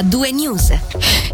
a 0.00 0.02
due 0.02 0.32
news. 0.32 0.72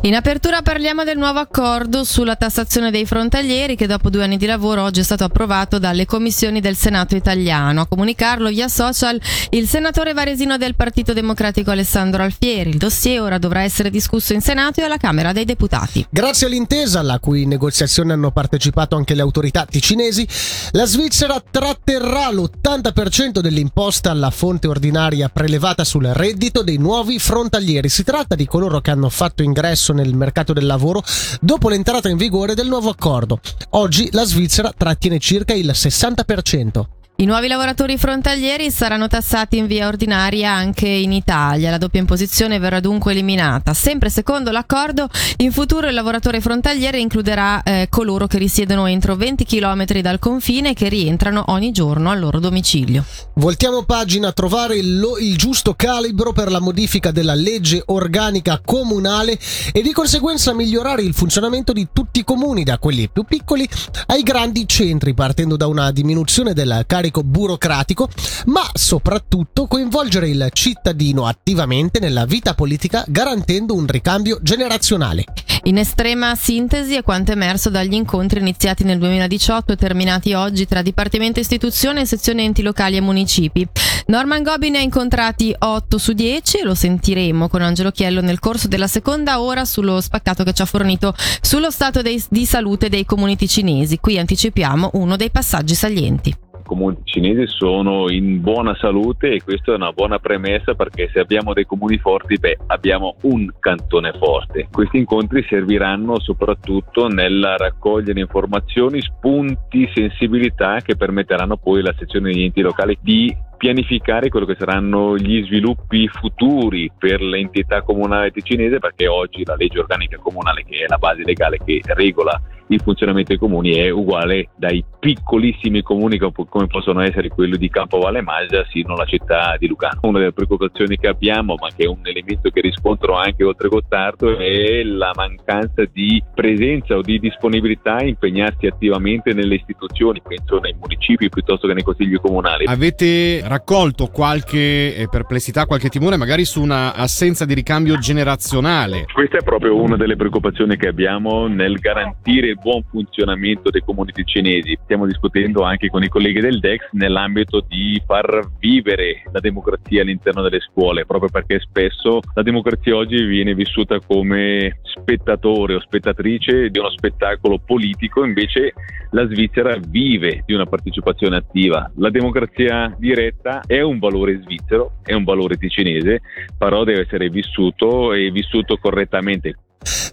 In 0.02 0.14
apertura 0.14 0.60
parliamo 0.60 1.04
del 1.04 1.16
nuovo 1.16 1.38
accordo 1.38 2.02
sulla 2.02 2.34
tassazione 2.34 2.90
dei 2.90 3.06
frontalieri 3.06 3.76
che 3.76 3.86
dopo 3.86 4.10
due 4.10 4.24
anni 4.24 4.36
di 4.36 4.46
lavoro 4.46 4.82
oggi 4.82 5.00
è 5.00 5.02
stato 5.04 5.24
approvato 5.24 5.78
dalle 5.78 6.04
commissioni 6.04 6.60
del 6.60 6.76
Senato 6.76 7.14
italiano. 7.14 7.82
A 7.82 7.86
comunicarlo 7.86 8.48
via 8.48 8.66
social 8.68 9.20
il 9.50 9.68
senatore 9.68 10.14
varesino 10.14 10.56
del 10.56 10.74
Partito 10.74 11.12
Democratico 11.12 11.70
Alessandro 11.70 12.24
Alfieri. 12.24 12.70
Il 12.70 12.76
dossier 12.76 13.20
ora 13.20 13.38
dovrà 13.38 13.62
essere 13.62 13.88
discusso 13.88 14.32
in 14.32 14.40
Senato 14.40 14.80
e 14.80 14.84
alla 14.84 14.96
Camera 14.96 15.32
dei 15.32 15.44
Deputati. 15.44 16.04
Grazie 16.10 16.48
all'intesa, 16.48 17.00
alla 17.00 17.20
cui 17.20 17.46
negoziazione 17.46 18.12
hanno 18.12 18.32
partecipato 18.32 18.96
anche 18.96 19.14
le 19.14 19.22
autorità 19.22 19.64
ticinesi, 19.64 20.26
la 20.72 20.86
Svizzera 20.86 21.40
tratterrà 21.48 22.30
l'80% 22.32 23.38
dell'imposta 23.38 24.10
alla 24.10 24.30
fonte 24.30 24.66
ordinaria 24.66 25.28
prelevata 25.28 25.84
sul 25.84 26.06
reddito 26.06 26.62
dei 26.62 26.78
nuovi 26.78 27.18
frontalieri. 27.20 27.88
Si 27.88 28.02
tratta 28.02 28.34
di 28.34 28.46
coloro 28.56 28.80
che 28.80 28.90
hanno 28.90 29.10
fatto 29.10 29.42
ingresso 29.42 29.92
nel 29.92 30.14
mercato 30.14 30.54
del 30.54 30.64
lavoro 30.64 31.02
dopo 31.42 31.68
l'entrata 31.68 32.08
in 32.08 32.16
vigore 32.16 32.54
del 32.54 32.68
nuovo 32.68 32.88
accordo. 32.88 33.38
Oggi 33.70 34.08
la 34.12 34.24
Svizzera 34.24 34.72
trattiene 34.74 35.18
circa 35.18 35.52
il 35.52 35.72
60%. 35.74 36.95
I 37.18 37.24
nuovi 37.24 37.48
lavoratori 37.48 37.96
frontalieri 37.96 38.70
saranno 38.70 39.08
tassati 39.08 39.56
in 39.56 39.66
via 39.66 39.86
ordinaria 39.86 40.52
anche 40.52 40.86
in 40.86 41.12
Italia. 41.12 41.70
La 41.70 41.78
doppia 41.78 41.98
imposizione 41.98 42.58
verrà 42.58 42.78
dunque 42.78 43.12
eliminata. 43.12 43.72
Sempre 43.72 44.10
secondo 44.10 44.50
l'accordo, 44.50 45.08
in 45.38 45.50
futuro 45.50 45.88
il 45.88 45.94
lavoratore 45.94 46.42
frontaliere 46.42 47.00
includerà 47.00 47.62
eh, 47.62 47.86
coloro 47.88 48.26
che 48.26 48.36
risiedono 48.36 48.84
entro 48.86 49.16
20 49.16 49.46
km 49.46 49.86
dal 50.02 50.18
confine 50.18 50.72
e 50.72 50.74
che 50.74 50.90
rientrano 50.90 51.44
ogni 51.46 51.72
giorno 51.72 52.10
al 52.10 52.18
loro 52.18 52.38
domicilio. 52.38 53.02
Voltiamo 53.36 53.84
pagina 53.84 54.28
a 54.28 54.32
trovare 54.32 54.76
il, 54.76 55.02
il 55.18 55.38
giusto 55.38 55.72
calibro 55.72 56.34
per 56.34 56.50
la 56.50 56.60
modifica 56.60 57.12
della 57.12 57.34
legge 57.34 57.82
organica 57.86 58.60
comunale 58.62 59.38
e 59.72 59.80
di 59.80 59.92
conseguenza 59.92 60.52
migliorare 60.52 61.00
il 61.00 61.14
funzionamento 61.14 61.72
di 61.72 61.88
tutti 61.94 62.18
i 62.20 62.24
comuni, 62.24 62.62
da 62.62 62.76
quelli 62.78 63.08
più 63.08 63.22
piccoli 63.22 63.66
ai 64.08 64.22
grandi 64.22 64.68
centri, 64.68 65.14
partendo 65.14 65.56
da 65.56 65.66
una 65.66 65.90
diminuzione 65.90 66.52
del 66.52 66.84
carico 66.86 67.04
carico 67.06 67.22
burocratico, 67.22 68.08
ma 68.46 68.68
soprattutto 68.72 69.66
coinvolgere 69.66 70.28
il 70.28 70.48
cittadino 70.52 71.26
attivamente 71.26 72.00
nella 72.00 72.24
vita 72.24 72.54
politica 72.54 73.04
garantendo 73.06 73.74
un 73.74 73.86
ricambio 73.86 74.38
generazionale. 74.42 75.24
In 75.64 75.78
estrema 75.78 76.34
sintesi 76.36 76.94
è 76.94 77.02
quanto 77.02 77.32
emerso 77.32 77.70
dagli 77.70 77.94
incontri 77.94 78.40
iniziati 78.40 78.84
nel 78.84 78.98
2018 78.98 79.72
e 79.72 79.76
terminati 79.76 80.32
oggi 80.32 80.66
tra 80.66 80.82
Dipartimento 80.82 81.40
Istituzione 81.40 82.02
e 82.02 82.06
sezione 82.06 82.44
enti 82.44 82.62
locali 82.62 82.96
e 82.96 83.00
municipi. 83.00 83.66
Norman 84.06 84.44
Gobi 84.44 84.70
ne 84.70 84.78
ha 84.78 84.82
incontrati 84.82 85.54
8 85.58 85.98
su 85.98 86.12
10 86.12 86.58
e 86.58 86.62
lo 86.62 86.74
sentiremo 86.74 87.48
con 87.48 87.62
Angelo 87.62 87.90
Chiello 87.90 88.20
nel 88.20 88.38
corso 88.38 88.68
della 88.68 88.86
seconda 88.86 89.40
ora 89.40 89.64
sullo 89.64 90.00
spaccato 90.00 90.44
che 90.44 90.52
ci 90.52 90.62
ha 90.62 90.66
fornito 90.66 91.14
sullo 91.40 91.70
stato 91.70 92.02
dei, 92.02 92.22
di 92.28 92.46
salute 92.46 92.88
dei 92.88 93.04
comuni 93.04 93.36
cinesi. 93.48 93.98
Qui 93.98 94.18
anticipiamo 94.18 94.90
uno 94.94 95.16
dei 95.16 95.30
passaggi 95.30 95.74
salienti 95.74 96.45
comuni 96.66 96.98
cinesi 97.04 97.46
sono 97.46 98.10
in 98.10 98.42
buona 98.42 98.76
salute 98.76 99.30
e 99.30 99.42
questa 99.42 99.72
è 99.72 99.76
una 99.76 99.92
buona 99.92 100.18
premessa 100.18 100.74
perché 100.74 101.08
se 101.12 101.20
abbiamo 101.20 101.54
dei 101.54 101.64
comuni 101.64 101.98
forti, 101.98 102.36
beh, 102.36 102.58
abbiamo 102.66 103.16
un 103.22 103.50
cantone 103.58 104.12
forte. 104.12 104.68
Questi 104.70 104.98
incontri 104.98 105.44
serviranno 105.48 106.20
soprattutto 106.20 107.08
nel 107.08 107.54
raccogliere 107.56 108.20
informazioni, 108.20 109.00
spunti, 109.00 109.90
sensibilità 109.94 110.80
che 110.80 110.96
permetteranno 110.96 111.56
poi 111.56 111.80
alla 111.80 111.94
sezione 111.98 112.32
degli 112.32 112.42
enti 112.42 112.60
locali 112.60 112.98
di 113.00 113.34
pianificare 113.56 114.28
quello 114.28 114.44
che 114.44 114.56
saranno 114.58 115.16
gli 115.16 115.42
sviluppi 115.44 116.06
futuri 116.08 116.90
per 116.98 117.22
l'entità 117.22 117.82
comunale 117.82 118.30
ticinese 118.30 118.78
perché 118.78 119.08
oggi 119.08 119.44
la 119.44 119.56
legge 119.56 119.78
organica 119.78 120.18
comunale 120.18 120.62
che 120.64 120.84
è 120.84 120.86
la 120.86 120.98
base 120.98 121.22
legale 121.24 121.58
che 121.64 121.80
regola 121.84 122.38
il 122.68 122.80
funzionamento 122.82 123.28
dei 123.28 123.38
comuni 123.38 123.74
è 123.74 123.90
uguale 123.90 124.48
dai 124.56 124.84
piccolissimi 124.98 125.82
comuni 125.82 126.18
come 126.18 126.66
possono 126.66 127.00
essere 127.00 127.28
quelli 127.28 127.56
di 127.56 127.68
Campovalle 127.68 128.22
Maggia 128.22 128.64
sino 128.70 128.94
alla 128.94 129.04
città 129.04 129.56
di 129.58 129.68
Lucano. 129.68 130.00
Una 130.02 130.18
delle 130.18 130.32
preoccupazioni 130.32 130.96
che 130.96 131.06
abbiamo, 131.06 131.54
ma 131.60 131.68
che 131.74 131.84
è 131.84 131.86
un 131.86 132.00
elemento 132.02 132.50
che 132.50 132.60
riscontro 132.60 133.14
anche 133.14 133.44
oltre 133.44 133.68
Gottardo, 133.68 134.36
è 134.38 134.82
la 134.82 135.12
mancanza 135.14 135.84
di 135.92 136.22
presenza 136.34 136.96
o 136.96 137.02
di 137.02 137.18
disponibilità 137.18 137.96
a 137.96 138.04
impegnarsi 138.04 138.66
attivamente 138.66 139.32
nelle 139.32 139.54
istituzioni, 139.54 140.20
penso 140.26 140.58
nei 140.58 140.74
municipi 140.78 141.28
piuttosto 141.28 141.68
che 141.68 141.74
nei 141.74 141.84
consigli 141.84 142.16
comunali. 142.16 142.64
Avete 142.64 143.42
raccolto 143.46 144.08
qualche 144.08 144.96
eh, 144.96 145.08
perplessità, 145.08 145.66
qualche 145.66 145.88
timore 145.88 146.16
magari 146.16 146.44
su 146.44 146.60
una 146.60 146.94
assenza 146.94 147.44
di 147.44 147.54
ricambio 147.54 147.98
generazionale? 147.98 149.04
Questa 149.12 149.38
è 149.38 149.42
proprio 149.42 149.80
una 149.80 149.96
delle 149.96 150.16
preoccupazioni 150.16 150.76
che 150.76 150.88
abbiamo 150.88 151.46
nel 151.46 151.78
garantire 151.78 152.55
il 152.56 152.58
buon 152.62 152.82
funzionamento 152.90 153.70
dei 153.70 153.82
comuni 153.82 154.12
cinesi. 154.24 154.78
Stiamo 154.84 155.06
discutendo 155.06 155.62
anche 155.62 155.88
con 155.88 156.02
i 156.02 156.08
colleghi 156.08 156.40
del 156.40 156.58
DEX 156.58 156.88
nell'ambito 156.92 157.64
di 157.66 158.00
far 158.06 158.48
vivere 158.58 159.22
la 159.32 159.40
democrazia 159.40 160.02
all'interno 160.02 160.42
delle 160.42 160.60
scuole, 160.60 161.04
proprio 161.04 161.28
perché 161.30 161.60
spesso 161.60 162.20
la 162.34 162.42
democrazia 162.42 162.96
oggi 162.96 163.22
viene 163.24 163.54
vissuta 163.54 163.98
come 164.00 164.80
spettatore 164.82 165.74
o 165.74 165.80
spettatrice 165.80 166.70
di 166.70 166.78
uno 166.78 166.90
spettacolo 166.90 167.58
politico, 167.58 168.24
invece 168.24 168.72
la 169.10 169.26
Svizzera 169.26 169.76
vive 169.88 170.42
di 170.46 170.54
una 170.54 170.66
partecipazione 170.66 171.36
attiva. 171.36 171.90
La 171.96 172.10
democrazia 172.10 172.94
diretta 172.98 173.60
è 173.66 173.80
un 173.80 173.98
valore 173.98 174.40
svizzero, 174.42 174.98
è 175.04 175.12
un 175.12 175.24
valore 175.24 175.56
ticinese, 175.56 176.20
però 176.56 176.84
deve 176.84 177.02
essere 177.02 177.28
vissuto 177.28 178.12
e 178.12 178.30
vissuto 178.30 178.76
correttamente. 178.76 179.56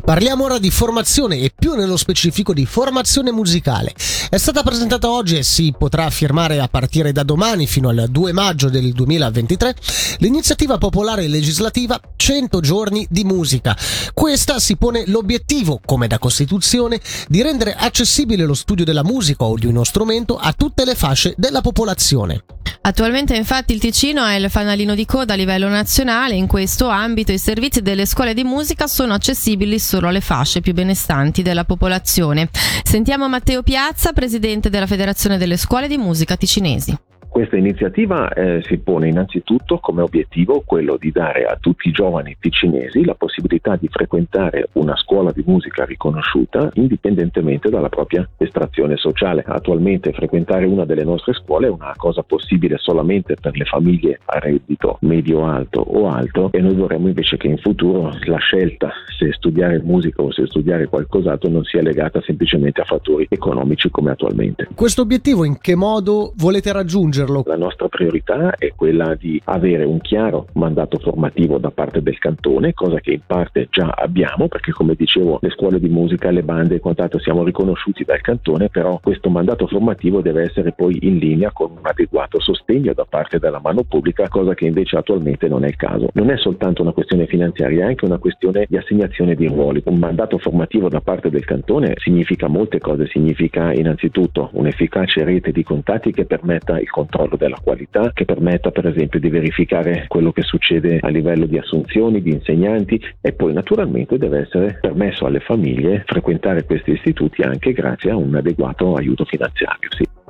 Parliamo 0.03 0.43
ora 0.43 0.59
di 0.59 0.69
formazione 0.69 1.37
e 1.39 1.51
più 1.57 1.75
nello 1.75 1.97
specifico 1.97 2.53
di 2.53 2.65
formazione 2.65 3.31
musicale. 3.31 3.93
È 4.29 4.37
stata 4.37 4.63
presentata 4.63 5.09
oggi 5.09 5.37
e 5.37 5.43
si 5.43 5.73
potrà 5.77 6.09
firmare 6.09 6.59
a 6.59 6.67
partire 6.67 7.11
da 7.11 7.23
domani 7.23 7.67
fino 7.67 7.89
al 7.89 8.07
2 8.09 8.31
maggio 8.31 8.69
del 8.69 8.91
2023 8.91 9.75
l'iniziativa 10.19 10.77
popolare 10.77 11.27
legislativa 11.27 11.99
100 12.15 12.59
giorni 12.59 13.07
di 13.09 13.23
musica. 13.23 13.77
Questa 14.13 14.59
si 14.59 14.75
pone 14.75 15.03
l'obiettivo, 15.07 15.79
come 15.85 16.07
da 16.07 16.19
Costituzione, 16.19 16.99
di 17.27 17.41
rendere 17.41 17.75
accessibile 17.75 18.45
lo 18.45 18.53
studio 18.53 18.85
della 18.85 19.03
musica 19.03 19.45
o 19.45 19.55
di 19.55 19.65
uno 19.65 19.83
strumento 19.83 20.37
a 20.37 20.53
tutte 20.53 20.85
le 20.85 20.95
fasce 20.95 21.33
della 21.37 21.61
popolazione. 21.61 22.43
Attualmente 22.85 23.33
infatti 23.33 23.71
il 23.71 23.79
Ticino 23.79 24.25
è 24.25 24.35
il 24.35 24.49
fanalino 24.49 24.93
di 24.93 25.05
coda 25.05 25.33
a 25.33 25.37
livello 25.37 25.69
nazionale, 25.69 26.35
in 26.35 26.47
questo 26.47 26.89
ambito 26.89 27.31
i 27.31 27.37
servizi 27.37 27.81
delle 27.81 28.05
scuole 28.05 28.33
di 28.33 28.43
musica 28.43 28.87
sono 28.87 29.13
accessibili 29.13 29.62
solo 29.79 30.07
alle 30.07 30.21
fasce 30.21 30.61
più 30.61 30.73
benestanti 30.73 31.41
della 31.41 31.65
popolazione. 31.65 32.49
Sentiamo 32.83 33.27
Matteo 33.27 33.63
Piazza, 33.63 34.13
presidente 34.13 34.69
della 34.69 34.87
Federazione 34.87 35.37
delle 35.37 35.57
Scuole 35.57 35.87
di 35.87 35.97
Musica 35.97 36.35
Ticinesi. 36.35 36.95
Questa 37.33 37.57
iniziativa 37.57 38.31
eh, 38.31 38.61
si 38.61 38.77
pone 38.77 39.07
innanzitutto 39.07 39.79
come 39.79 40.03
obiettivo 40.03 40.61
quello 40.63 40.97
di 40.97 41.09
dare 41.09 41.45
a 41.45 41.57
tutti 41.59 41.87
i 41.87 41.91
giovani 41.91 42.37
ticinesi 42.39 43.03
la 43.03 43.15
possibilità 43.15 43.75
di 43.75 43.87
frequentare 43.87 44.69
una 44.73 44.95
scuola 44.95 45.31
di 45.31 45.43
musica 45.43 45.83
riconosciuta 45.83 46.69
indipendentemente 46.75 47.71
dalla 47.71 47.89
propria 47.89 48.29
estrazione 48.37 48.97
sociale. 48.97 49.43
Attualmente 49.47 50.11
frequentare 50.11 50.65
una 50.65 50.85
delle 50.85 51.03
nostre 51.03 51.33
scuole 51.33 51.65
è 51.65 51.71
una 51.71 51.93
cosa 51.97 52.21
possibile 52.21 52.77
solamente 52.77 53.33
per 53.41 53.57
le 53.57 53.65
famiglie 53.65 54.19
a 54.25 54.37
reddito 54.37 54.99
medio-alto 55.01 55.81
o 55.81 56.09
alto 56.09 56.49
e 56.51 56.61
noi 56.61 56.75
vorremmo 56.75 57.07
invece 57.07 57.37
che 57.37 57.47
in 57.47 57.57
futuro 57.57 58.11
la 58.25 58.37
scelta 58.37 58.91
se 59.17 59.33
studiare 59.33 59.81
musica 59.83 60.21
o 60.21 60.31
se 60.31 60.45
studiare 60.45 60.85
qualcos'altro 60.85 61.49
non 61.49 61.63
sia 61.63 61.81
legata 61.81 62.21
semplicemente 62.21 62.81
a 62.81 62.85
fattori 62.85 63.25
economici 63.27 63.89
come 63.89 64.11
attualmente. 64.11 64.67
Questo 64.75 65.01
obiettivo 65.01 65.43
in 65.45 65.57
che 65.57 65.73
modo 65.73 66.31
volete 66.35 66.71
raggiungere? 66.71 67.22
Raggiungerlo. 67.23 67.43
La 67.45 67.57
nostra 67.57 67.87
priorità 67.87 68.55
è 68.57 68.73
quella 68.75 69.15
di 69.15 69.41
avere 69.45 69.83
un 69.83 69.99
chiaro 69.99 70.47
mandato 70.53 70.99
formativo 70.99 71.57
da 71.57 71.71
parte 71.71 72.01
del 72.01 72.17
cantone, 72.17 72.73
cosa 72.73 72.99
che 72.99 73.11
in 73.11 73.21
parte 73.25 73.67
già 73.69 73.87
abbiamo, 73.87 74.47
perché 74.47 74.71
come 74.71 74.95
dicevo 74.95 75.39
le 75.41 75.49
scuole 75.49 75.79
di 75.79 75.89
musica, 75.89 76.29
le 76.31 76.43
bande 76.43 76.75
e 76.75 76.79
quant'altro 76.79 77.19
siamo 77.19 77.43
riconosciuti 77.43 78.03
dal 78.03 78.21
cantone, 78.21 78.69
però 78.69 78.99
questo 79.01 79.29
mandato 79.29 79.67
formativo 79.67 80.21
deve 80.21 80.43
essere 80.43 80.73
poi 80.73 80.97
in 81.01 81.17
linea 81.17 81.51
con 81.51 81.71
un 81.71 81.81
adeguato 81.81 82.39
sostegno 82.39 82.93
da 82.93 83.05
parte 83.07 83.39
della 83.39 83.59
mano 83.61 83.83
pubblica, 83.83 84.27
cosa 84.27 84.53
che 84.53 84.65
invece 84.65 84.97
attualmente 84.97 85.47
non 85.47 85.63
è 85.63 85.67
il 85.67 85.75
caso. 85.75 86.09
Non 86.13 86.29
è 86.29 86.37
soltanto 86.37 86.81
una 86.81 86.91
questione 86.91 87.25
finanziaria, 87.25 87.85
è 87.85 87.89
anche 87.89 88.05
una 88.05 88.17
questione 88.17 88.65
di 88.67 88.77
assegnazione 88.77 89.35
di 89.35 89.47
ruoli. 89.47 89.81
Un 89.85 89.97
mandato 89.97 90.37
formativo 90.37 90.89
da 90.89 91.01
parte 91.01 91.29
del 91.29 91.45
cantone 91.45 91.93
significa 91.97 92.47
molte 92.47 92.79
cose, 92.79 93.07
significa 93.07 93.73
innanzitutto 93.73 94.49
un'efficace 94.53 95.23
rete 95.23 95.51
di 95.51 95.63
contatti 95.63 96.11
che 96.11 96.25
permetta 96.25 96.79
il 96.79 96.89
controllo 96.89 97.12
controllo 97.13 97.37
della 97.37 97.59
qualità 97.61 98.11
che 98.11 98.25
permetta 98.25 98.71
per 98.71 98.87
esempio 98.87 99.19
di 99.19 99.29
verificare 99.29 100.05
quello 100.07 100.31
che 100.31 100.41
succede 100.41 100.99
a 101.01 101.09
livello 101.09 101.45
di 101.45 101.57
assunzioni, 101.57 102.21
di 102.21 102.31
insegnanti 102.31 102.99
e 103.21 103.33
poi 103.33 103.53
naturalmente 103.53 104.17
deve 104.17 104.39
essere 104.39 104.79
permesso 104.81 105.25
alle 105.25 105.39
famiglie 105.39 106.03
frequentare 106.07 106.65
questi 106.65 106.91
istituti 106.91 107.43
anche 107.43 107.71
grazie 107.71 108.11
a 108.11 108.15
un 108.15 108.35
adeguato 108.35 108.95
aiuto 108.95 109.25
finanziario. 109.25 109.89
Sì. 109.95 110.22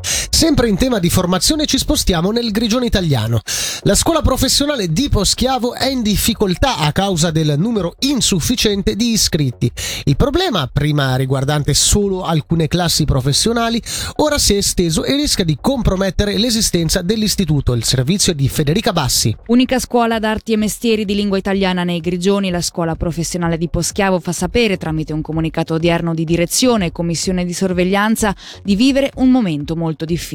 Sempre 0.44 0.68
in 0.68 0.76
tema 0.76 1.00
di 1.00 1.10
formazione 1.10 1.66
ci 1.66 1.78
spostiamo 1.78 2.32
nel 2.32 2.52
grigione 2.52 2.86
italiano. 2.86 3.40
La 3.84 3.96
scuola 3.96 4.22
professionale 4.22 4.92
di 4.92 5.08
Poschiavo 5.08 5.74
è 5.74 5.88
in 5.88 6.02
difficoltà 6.02 6.80
a 6.80 6.92
causa 6.92 7.32
del 7.32 7.56
numero 7.58 7.96
insufficiente 8.00 8.98
di 8.98 9.12
iscritti. 9.12 9.72
Il 10.04 10.18
problema, 10.18 10.70
prima 10.72 11.16
riguardante 11.16 11.74
solo 11.74 12.24
alcune 12.24 12.68
classi 12.68 13.06
professionali, 13.06 13.82
ora 14.18 14.38
si 14.38 14.54
è 14.54 14.58
esteso 14.58 15.06
e 15.06 15.16
rischia 15.16 15.46
di 15.46 15.58
compromettere 15.62 16.38
l'esistenza 16.38 17.02
dell'istituto, 17.02 17.72
il 17.72 17.86
servizio 17.86 18.34
di 18.34 18.50
Federica 18.50 18.92
Bassi. 18.92 19.34
Unica 19.48 19.80
scuola 19.80 20.20
d'arti 20.20 20.52
e 20.52 20.58
mestieri 20.58 21.06
di 21.06 21.16
lingua 21.16 21.38
italiana 21.38 21.86
nei 21.86 22.02
Grigioni, 22.02 22.50
la 22.50 22.62
scuola 22.62 22.96
professionale 22.96 23.58
di 23.58 23.70
Poschiavo 23.70 24.20
fa 24.20 24.34
sapere 24.34 24.76
tramite 24.76 25.14
un 25.14 25.22
comunicato 25.22 25.76
odierno 25.76 26.14
di 26.14 26.26
direzione 26.26 26.88
e 26.88 26.92
commissione 26.92 27.46
di 27.46 27.54
sorveglianza 27.54 28.36
di 28.62 28.76
vivere 28.76 29.10
un 29.16 29.32
momento 29.32 29.78
molto 29.78 30.04
difficile. 30.04 30.32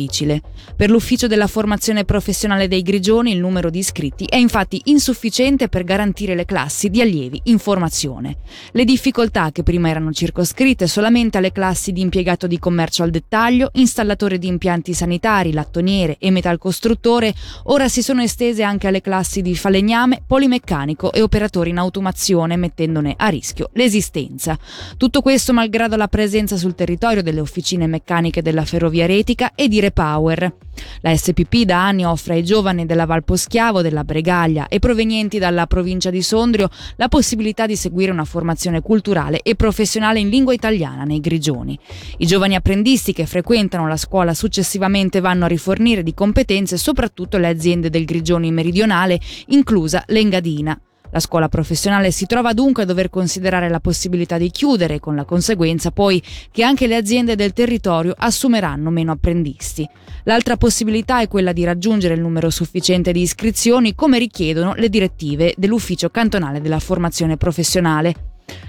Per 0.76 0.90
l'ufficio 0.90 1.26
della 1.26 1.46
formazione 1.48 2.04
professionale 2.04 2.68
dei 2.68 2.82
Grigioni 2.82 3.32
il 3.32 3.40
numero 3.40 3.68
di 3.68 3.78
iscritti 3.78 4.26
è 4.26 4.36
infatti 4.36 4.80
insufficiente 4.84 5.68
per 5.68 5.82
garantire 5.82 6.34
le 6.34 6.44
classi 6.44 6.88
di 6.88 7.00
allievi 7.00 7.40
in 7.44 7.58
formazione. 7.58 8.36
Le 8.72 8.84
difficoltà 8.84 9.50
che 9.50 9.62
prima 9.62 9.88
erano 9.88 10.12
circoscritte 10.12 10.86
solamente 10.86 11.38
alle 11.38 11.52
classi 11.52 11.92
di 11.92 12.00
impiegato 12.00 12.46
di 12.46 12.58
commercio 12.58 13.02
al 13.02 13.10
dettaglio, 13.10 13.70
installatore 13.74 14.38
di 14.38 14.46
impianti 14.46 14.92
sanitari, 14.94 15.52
lattoniere 15.52 16.16
e 16.18 16.30
metalcostruttore, 16.30 17.34
ora 17.64 17.88
si 17.88 18.02
sono 18.02 18.22
estese 18.22 18.62
anche 18.62 18.86
alle 18.86 19.00
classi 19.00 19.42
di 19.42 19.56
falegname, 19.56 20.22
polimeccanico 20.26 21.12
e 21.12 21.22
operatore 21.22 21.70
in 21.70 21.78
automazione, 21.78 22.56
mettendone 22.56 23.14
a 23.16 23.28
rischio 23.28 23.70
l'esistenza. 23.72 24.58
Tutto 24.96 25.22
questo 25.22 25.52
malgrado 25.52 25.96
la 25.96 26.08
presenza 26.08 26.56
sul 26.56 26.74
territorio 26.74 27.22
delle 27.22 27.40
officine 27.40 27.86
meccaniche 27.86 28.42
della 28.42 28.64
ferrovia 28.64 29.06
retica 29.06 29.54
e 29.54 29.68
di 29.68 29.80
Repower. 29.88 30.54
La 31.00 31.16
SPP 31.16 31.62
da 31.64 31.86
anni 31.86 32.04
offre 32.04 32.34
ai 32.34 32.44
giovani 32.44 32.86
della 32.86 33.06
Val 33.06 33.24
Poschiavo, 33.24 33.82
della 33.82 34.04
Bregaglia 34.04 34.68
e 34.68 34.78
provenienti 34.78 35.38
dalla 35.38 35.66
provincia 35.66 36.10
di 36.10 36.22
Sondrio 36.22 36.68
la 36.96 37.08
possibilità 37.08 37.66
di 37.66 37.74
seguire 37.74 38.12
una 38.12 38.24
formazione 38.24 38.80
culturale 38.80 39.40
e 39.42 39.56
professionale 39.56 40.20
in 40.20 40.28
lingua 40.28 40.52
italiana 40.52 41.04
nei 41.04 41.20
Grigioni. 41.20 41.78
I 42.18 42.26
giovani 42.26 42.54
apprendisti 42.54 43.12
che 43.12 43.26
frequentano 43.26 43.88
la 43.88 43.96
scuola 43.96 44.34
successivamente 44.34 45.20
vanno 45.20 45.46
a 45.46 45.48
rifornire 45.48 46.02
di 46.02 46.14
competenze 46.14 46.76
soprattutto 46.76 47.38
le 47.38 47.48
aziende 47.48 47.90
del 47.90 48.04
Grigioni 48.04 48.52
meridionale, 48.52 49.18
inclusa 49.48 50.04
l'Engadina. 50.06 50.78
La 51.10 51.20
scuola 51.20 51.48
professionale 51.48 52.10
si 52.10 52.26
trova 52.26 52.52
dunque 52.52 52.82
a 52.82 52.86
dover 52.86 53.08
considerare 53.08 53.68
la 53.68 53.80
possibilità 53.80 54.36
di 54.36 54.50
chiudere, 54.50 55.00
con 55.00 55.14
la 55.14 55.24
conseguenza 55.24 55.90
poi 55.90 56.22
che 56.50 56.62
anche 56.62 56.86
le 56.86 56.96
aziende 56.96 57.34
del 57.34 57.52
territorio 57.52 58.14
assumeranno 58.16 58.90
meno 58.90 59.12
apprendisti. 59.12 59.88
L'altra 60.24 60.56
possibilità 60.56 61.20
è 61.20 61.28
quella 61.28 61.52
di 61.52 61.64
raggiungere 61.64 62.14
il 62.14 62.20
numero 62.20 62.50
sufficiente 62.50 63.12
di 63.12 63.22
iscrizioni 63.22 63.94
come 63.94 64.18
richiedono 64.18 64.74
le 64.74 64.90
direttive 64.90 65.54
dell'Ufficio 65.56 66.10
cantonale 66.10 66.60
della 66.60 66.78
formazione 66.78 67.38
professionale. 67.38 68.14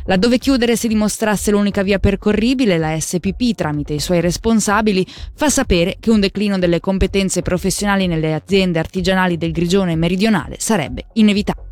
Laddove 0.05 0.37
chiudere 0.37 0.75
si 0.75 0.87
dimostrasse 0.87 1.51
l'unica 1.51 1.83
via 1.83 1.99
percorribile, 1.99 2.77
la 2.77 2.99
SPP, 2.99 3.53
tramite 3.55 3.93
i 3.93 3.99
suoi 3.99 4.21
responsabili, 4.21 5.05
fa 5.35 5.49
sapere 5.49 5.97
che 5.99 6.09
un 6.09 6.19
declino 6.19 6.57
delle 6.57 6.79
competenze 6.79 7.41
professionali 7.41 8.07
nelle 8.07 8.33
aziende 8.33 8.79
artigianali 8.79 9.37
del 9.37 9.51
Grigione 9.51 9.95
meridionale 9.95 10.55
sarebbe 10.59 11.07
inevitabile. 11.13 11.68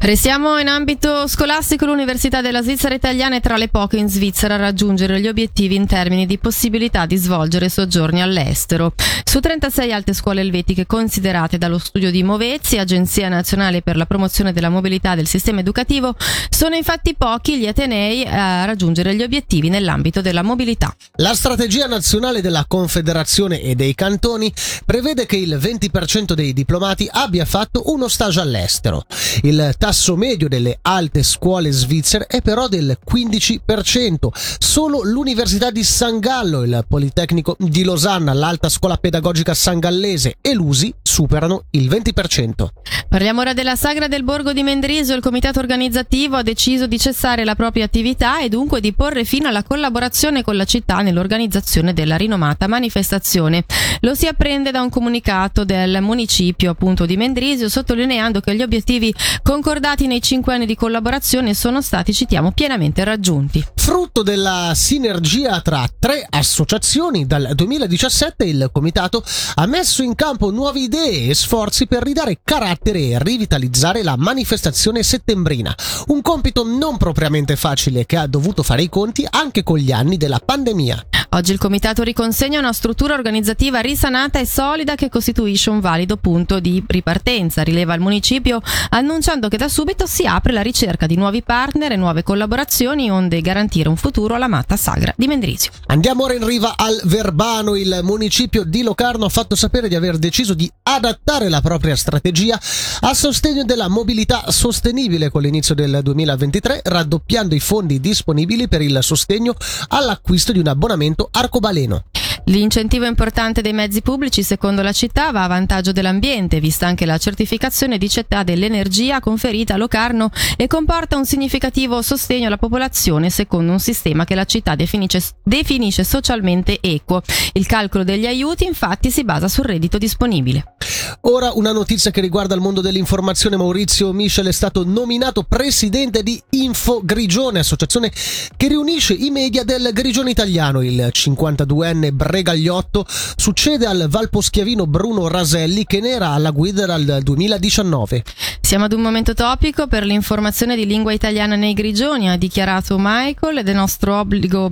Restiamo 0.00 0.58
in 0.58 0.68
ambito 0.68 1.26
scolastico. 1.26 1.86
L'Università 1.86 2.40
della 2.40 2.62
Svizzera 2.62 2.94
italiana 2.94 3.36
è 3.36 3.40
tra 3.40 3.56
le 3.56 3.68
poche 3.68 3.96
in 3.96 4.08
Svizzera 4.08 4.54
a 4.54 4.58
raggiungere 4.58 5.20
gli 5.20 5.26
obiettivi 5.26 5.74
in 5.74 5.86
termini 5.86 6.26
di 6.26 6.38
possibilità 6.38 7.06
di 7.06 7.16
svolgere 7.16 7.68
soggiorni 7.68 8.22
all'estero. 8.22 8.92
Su 9.24 9.40
36 9.40 9.92
alte 9.92 10.12
scuole 10.12 10.42
elvetiche 10.42 10.86
considerate 10.86 11.58
dallo 11.58 11.78
studio 11.78 12.10
di 12.10 12.22
Movezzi, 12.22 12.78
Agenzia 12.78 13.28
Nazionale 13.28 13.82
per 13.82 13.96
la 13.96 14.06
Promozione 14.06 14.52
della 14.52 14.68
Mobilità 14.68 15.14
del 15.14 15.26
Sistema 15.26 15.60
Educativo, 15.60 16.14
sono 16.50 16.76
infatti 16.76 17.14
pochi 17.14 17.58
gli 17.58 17.66
atenei 17.66 18.24
a 18.24 18.64
raggiungere 18.64 19.14
gli 19.14 19.22
obiettivi 19.22 19.68
nell'ambito 19.68 20.20
della 20.20 20.42
mobilità. 20.42 20.94
La 21.16 21.34
strategia 21.34 21.86
nazionale 21.86 22.40
della 22.40 22.64
Confederazione 22.68 23.60
e 23.60 23.74
dei 23.74 23.94
cantoni 23.94 24.52
prevede 24.84 25.26
che 25.26 25.36
il 25.36 25.56
20% 25.56 26.32
dei 26.32 26.52
diplomati 26.52 27.08
abbia 27.10 27.44
fatto 27.44 27.90
uno 27.92 28.08
stage 28.08 28.40
all'estero. 28.40 29.04
Il 29.42 29.74
tasso 29.86 30.16
medio 30.16 30.48
delle 30.48 30.80
alte 30.82 31.22
scuole 31.22 31.70
svizzere 31.70 32.26
è 32.26 32.42
però 32.42 32.66
del 32.66 32.98
15%. 33.08 34.30
Solo 34.58 35.02
l'Università 35.04 35.70
di 35.70 35.84
San 35.84 36.18
Gallo, 36.18 36.64
il 36.64 36.84
Politecnico 36.88 37.54
di 37.56 37.84
Losanna, 37.84 38.32
l'Alta 38.32 38.68
Scuola 38.68 38.96
Pedagogica 38.96 39.54
San 39.54 39.78
Gallese 39.78 40.38
e 40.40 40.54
l'USI 40.54 40.92
superano 41.00 41.66
il 41.70 41.88
20%. 41.88 42.66
Parliamo 43.08 43.42
ora 43.42 43.52
della 43.52 43.76
sagra 43.76 44.08
del 44.08 44.24
Borgo 44.24 44.52
di 44.52 44.64
Mendrisio. 44.64 45.14
Il 45.14 45.22
comitato 45.22 45.60
organizzativo 45.60 46.34
ha 46.34 46.42
deciso 46.42 46.88
di 46.88 46.98
cessare 46.98 47.44
la 47.44 47.54
propria 47.54 47.84
attività 47.84 48.40
e 48.40 48.48
dunque 48.48 48.80
di 48.80 48.92
porre 48.92 49.24
fine 49.24 49.46
alla 49.46 49.62
collaborazione 49.62 50.42
con 50.42 50.56
la 50.56 50.64
città 50.64 51.02
nell'organizzazione 51.02 51.92
della 51.92 52.16
rinomata 52.16 52.66
manifestazione. 52.66 53.64
Lo 54.00 54.16
si 54.16 54.26
apprende 54.26 54.72
da 54.72 54.82
un 54.82 54.90
comunicato 54.90 55.64
del 55.64 56.02
municipio 56.02 56.72
appunto 56.72 57.06
di 57.06 57.16
Mendrisio 57.16 57.68
sottolineando 57.68 58.40
che 58.40 58.56
gli 58.56 58.62
obiettivi 58.62 59.14
concorrenti 59.44 59.74
accordati 59.76 60.06
nei 60.06 60.22
cinque 60.22 60.54
anni 60.54 60.64
di 60.64 60.74
collaborazione 60.74 61.52
sono 61.52 61.82
stati, 61.82 62.14
citiamo, 62.14 62.52
pienamente 62.52 63.04
raggiunti. 63.04 63.62
Frutto 63.74 64.22
della 64.22 64.72
sinergia 64.74 65.60
tra 65.60 65.86
tre 65.98 66.26
associazioni, 66.28 67.26
dal 67.26 67.50
2017 67.54 68.44
il 68.46 68.70
Comitato 68.72 69.22
ha 69.56 69.66
messo 69.66 70.02
in 70.02 70.14
campo 70.14 70.50
nuove 70.50 70.80
idee 70.80 71.28
e 71.28 71.34
sforzi 71.34 71.86
per 71.86 72.04
ridare 72.04 72.40
carattere 72.42 73.00
e 73.00 73.18
rivitalizzare 73.18 74.02
la 74.02 74.16
manifestazione 74.16 75.02
settembrina. 75.02 75.74
Un 76.06 76.22
compito 76.22 76.64
non 76.64 76.96
propriamente 76.96 77.54
facile 77.54 78.06
che 78.06 78.16
ha 78.16 78.26
dovuto 78.26 78.62
fare 78.62 78.82
i 78.82 78.88
conti 78.88 79.26
anche 79.28 79.62
con 79.62 79.76
gli 79.76 79.92
anni 79.92 80.16
della 80.16 80.40
pandemia. 80.42 81.06
Oggi 81.30 81.52
il 81.52 81.58
Comitato 81.58 82.02
riconsegna 82.02 82.58
una 82.58 82.72
struttura 82.72 83.12
organizzativa 83.12 83.80
risanata 83.80 84.38
e 84.38 84.46
solida 84.46 84.94
che 84.94 85.10
costituisce 85.10 85.68
un 85.68 85.80
valido 85.80 86.16
punto 86.16 86.60
di 86.60 86.82
ripartenza, 86.86 87.62
rileva 87.62 87.92
il 87.92 88.00
municipio, 88.00 88.62
annunciando 88.90 89.48
che 89.48 89.58
da 89.58 89.65
subito 89.68 90.06
si 90.06 90.26
apre 90.26 90.52
la 90.52 90.62
ricerca 90.62 91.06
di 91.06 91.16
nuovi 91.16 91.42
partner 91.42 91.92
e 91.92 91.96
nuove 91.96 92.22
collaborazioni 92.22 93.10
onde 93.10 93.40
garantire 93.40 93.88
un 93.88 93.96
futuro 93.96 94.34
all'amata 94.34 94.76
sagra 94.76 95.12
di 95.16 95.26
Mendrisio. 95.26 95.72
Andiamo 95.86 96.24
ora 96.24 96.34
in 96.34 96.44
riva 96.44 96.74
al 96.76 97.00
Verbano. 97.04 97.74
Il 97.74 98.00
municipio 98.02 98.64
di 98.64 98.82
Locarno 98.82 99.24
ha 99.24 99.28
fatto 99.28 99.54
sapere 99.54 99.88
di 99.88 99.94
aver 99.94 100.18
deciso 100.18 100.54
di 100.54 100.70
adattare 100.82 101.48
la 101.48 101.60
propria 101.60 101.96
strategia 101.96 102.60
a 103.00 103.14
sostegno 103.14 103.64
della 103.64 103.88
mobilità 103.88 104.50
sostenibile 104.50 105.30
con 105.30 105.42
l'inizio 105.42 105.74
del 105.74 106.00
2023, 106.02 106.82
raddoppiando 106.84 107.54
i 107.54 107.60
fondi 107.60 108.00
disponibili 108.00 108.68
per 108.68 108.82
il 108.82 108.98
sostegno 109.02 109.54
all'acquisto 109.88 110.52
di 110.52 110.58
un 110.58 110.68
abbonamento 110.68 111.28
arcobaleno. 111.30 112.04
L'incentivo 112.48 113.06
importante 113.06 113.60
dei 113.60 113.72
mezzi 113.72 114.02
pubblici, 114.02 114.44
secondo 114.44 114.80
la 114.80 114.92
città, 114.92 115.32
va 115.32 115.42
a 115.42 115.48
vantaggio 115.48 115.90
dell'ambiente, 115.90 116.60
vista 116.60 116.86
anche 116.86 117.04
la 117.04 117.18
certificazione 117.18 117.98
di 117.98 118.08
città 118.08 118.44
dell'energia 118.44 119.18
conferita 119.18 119.74
a 119.74 119.76
Locarno 119.76 120.30
e 120.56 120.68
comporta 120.68 121.16
un 121.16 121.26
significativo 121.26 122.00
sostegno 122.02 122.46
alla 122.46 122.56
popolazione 122.56 123.30
secondo 123.30 123.72
un 123.72 123.80
sistema 123.80 124.24
che 124.24 124.36
la 124.36 124.44
città 124.44 124.76
definisce, 124.76 125.20
definisce 125.42 126.04
socialmente 126.04 126.78
equo. 126.80 127.20
Il 127.54 127.66
calcolo 127.66 128.04
degli 128.04 128.26
aiuti 128.26 128.64
infatti 128.64 129.10
si 129.10 129.24
basa 129.24 129.48
sul 129.48 129.64
reddito 129.64 129.98
disponibile. 129.98 130.75
Ora 131.22 131.52
una 131.54 131.72
notizia 131.72 132.10
che 132.10 132.20
riguarda 132.20 132.54
il 132.54 132.60
mondo 132.60 132.80
dell'informazione. 132.80 133.56
Maurizio 133.56 134.12
Michel 134.12 134.46
è 134.46 134.52
stato 134.52 134.84
nominato 134.84 135.42
presidente 135.42 136.22
di 136.22 136.40
Info 136.50 137.00
Grigione, 137.02 137.58
associazione 137.58 138.12
che 138.56 138.68
riunisce 138.68 139.14
i 139.14 139.30
media 139.30 139.64
del 139.64 139.90
Grigione 139.92 140.30
italiano. 140.30 140.82
Il 140.82 141.10
52enne 141.12 142.12
Bregagliotto 142.12 143.04
succede 143.08 143.86
al 143.86 144.06
valposchiavino 144.08 144.86
Bruno 144.86 145.26
Raselli 145.26 145.84
che 145.84 146.00
ne 146.00 146.10
era 146.10 146.30
alla 146.30 146.50
guida 146.50 146.86
dal 146.86 147.20
2019. 147.22 148.22
Siamo 148.60 148.84
ad 148.84 148.92
un 148.92 149.00
momento 149.00 149.34
topico 149.34 149.86
per 149.86 150.04
l'informazione 150.04 150.76
di 150.76 150.86
lingua 150.86 151.12
italiana 151.12 151.56
nei 151.56 151.72
Grigioni, 151.72 152.28
ha 152.28 152.36
dichiarato 152.36 152.96
Michael, 152.98 153.58
ed 153.58 153.68
è 153.68 153.72
nostro 153.72 154.18
obbligo 154.18 154.70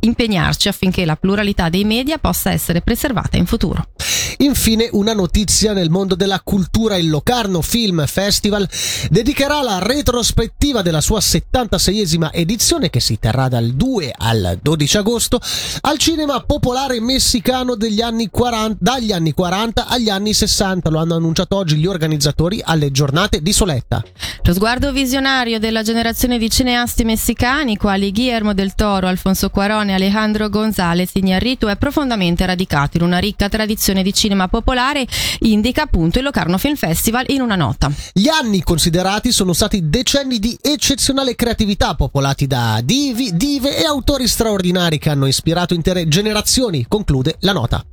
impegnarci 0.00 0.68
affinché 0.68 1.04
la 1.04 1.16
pluralità 1.16 1.68
dei 1.68 1.84
media 1.84 2.18
possa 2.18 2.50
essere 2.50 2.82
preservata 2.82 3.36
in 3.36 3.46
futuro. 3.46 3.88
Infine 4.38 4.88
una 4.92 5.12
notizia 5.12 5.72
nel 5.72 5.90
mondo 5.90 6.14
della 6.14 6.40
cultura, 6.42 6.96
il 6.96 7.08
Locarno 7.08 7.62
Film 7.62 8.04
Festival 8.06 8.68
dedicherà 9.10 9.62
la 9.62 9.78
retrospettiva 9.78 10.82
della 10.82 11.00
sua 11.00 11.20
76esima 11.20 12.30
edizione 12.32 12.90
che 12.90 13.00
si 13.00 13.18
terrà 13.18 13.48
dal 13.48 13.70
2 13.72 14.12
al 14.16 14.58
12 14.60 14.96
agosto 14.96 15.40
al 15.82 15.98
cinema 15.98 16.40
popolare 16.40 17.00
messicano 17.00 17.76
anni 18.02 18.28
40, 18.30 18.76
dagli 18.80 19.12
anni 19.12 19.32
40 19.32 19.86
agli 19.86 20.08
anni 20.08 20.34
60, 20.34 20.90
lo 20.90 20.98
hanno 20.98 21.14
annunciato 21.14 21.56
oggi 21.56 21.76
gli 21.76 21.86
organizzatori 21.86 22.60
alle 22.62 22.90
giornate 22.90 23.40
di 23.40 23.52
Soletta. 23.52 24.02
Lo 24.42 24.52
sguardo 24.52 24.92
visionario 24.92 25.58
della 25.58 25.82
generazione 25.82 26.38
di 26.38 26.50
cineasti 26.50 27.04
messicani 27.04 27.76
quali 27.76 28.12
Guillermo 28.12 28.52
del 28.52 28.74
Toro, 28.74 29.06
Alfonso 29.06 29.48
Cuarón 29.48 29.88
e 29.88 29.94
Alejandro 29.94 30.48
González 30.48 31.12
Iñárritu 31.14 31.66
è 31.68 31.76
profondamente 31.76 32.44
radicato 32.44 32.96
in 32.96 33.04
una 33.04 33.18
ricca 33.18 33.48
tradizione 33.48 34.02
di 34.02 34.12
cinema 34.24 34.48
popolare, 34.48 35.06
indica 35.40 35.82
appunto 35.82 36.18
il 36.18 36.24
Locarno 36.24 36.56
Film 36.56 36.76
Festival 36.76 37.26
in 37.28 37.42
una 37.42 37.56
nota. 37.56 37.90
Gli 38.12 38.28
anni 38.28 38.62
considerati 38.62 39.32
sono 39.32 39.52
stati 39.52 39.90
decenni 39.90 40.38
di 40.38 40.56
eccezionale 40.60 41.34
creatività 41.34 41.94
popolati 41.94 42.46
da 42.46 42.80
divi, 42.82 43.36
dive 43.36 43.76
e 43.76 43.84
autori 43.84 44.26
straordinari 44.26 44.98
che 44.98 45.10
hanno 45.10 45.26
ispirato 45.26 45.74
intere 45.74 46.08
generazioni, 46.08 46.86
conclude 46.88 47.36
la 47.40 47.52
nota. 47.52 47.84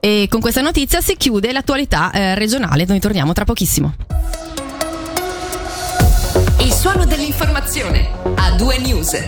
E 0.00 0.26
con 0.28 0.40
questa 0.40 0.60
notizia 0.60 1.00
si 1.00 1.16
chiude 1.16 1.52
l'attualità 1.52 2.10
eh, 2.10 2.34
regionale, 2.34 2.84
noi 2.84 2.98
torniamo 2.98 3.32
tra 3.32 3.44
pochissimo. 3.44 3.94
Il 6.58 6.72
suono 6.72 7.04
dell'informazione 7.04 8.10
a 8.34 8.50
due 8.56 8.78
news. 8.78 9.16